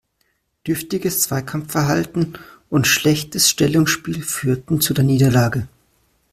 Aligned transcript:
Dürftiges 0.65 1.21
Zweikampfverhalten 1.21 2.39
und 2.71 2.87
schlechtes 2.87 3.51
Stellungsspiel 3.51 4.23
führten 4.23 4.81
zu 4.81 4.95
der 4.95 5.03
Niederlage. 5.03 5.67